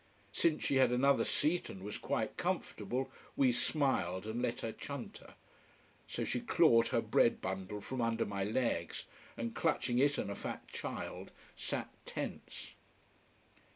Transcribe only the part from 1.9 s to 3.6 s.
quite comfortable, we